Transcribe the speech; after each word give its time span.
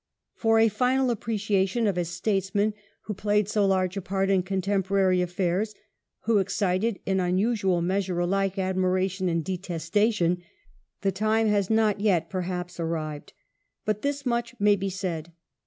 For 0.33 0.57
a 0.57 0.67
final 0.67 1.11
appreciation 1.11 1.85
of 1.85 1.95
a 1.95 2.05
statesman 2.05 2.73
who 3.01 3.13
played 3.13 3.47
so 3.47 3.67
large 3.67 3.95
a 3.95 4.01
part 4.01 4.31
in 4.31 4.41
contemporai'y 4.41 5.21
affairs, 5.21 5.75
who 6.21 6.39
excited 6.39 6.97
in 7.05 7.19
unusual 7.19 7.83
measure 7.83 8.17
alike 8.17 8.57
ad 8.57 8.77
miration 8.77 9.29
and 9.29 9.45
detestation, 9.45 10.41
the 11.01 11.11
time 11.11 11.45
has 11.49 11.69
not, 11.69 11.99
perhaps, 12.31 12.79
arrived. 12.79 13.33
But 13.85 14.01
this 14.01 14.25
much 14.25 14.59
may 14.59 14.75
be 14.75 14.89
said. 14.89 15.33